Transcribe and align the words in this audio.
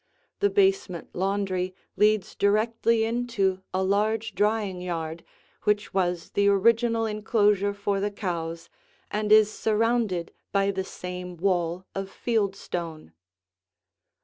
The 0.39 0.49
basement 0.49 1.09
laundry 1.13 1.75
leads 1.95 2.33
directly 2.33 3.03
into 3.03 3.61
a 3.71 3.83
large 3.83 4.33
drying 4.33 4.81
yard 4.81 5.23
which 5.61 5.93
was 5.93 6.31
the 6.31 6.47
original 6.47 7.05
enclosure 7.05 7.71
for 7.75 7.99
the 7.99 8.09
cows 8.09 8.67
and 9.11 9.31
is 9.31 9.53
surrounded 9.53 10.33
by 10.51 10.71
the 10.71 10.83
same 10.83 11.37
wall 11.37 11.85
of 11.93 12.09
field 12.09 12.55
stone. 12.55 13.13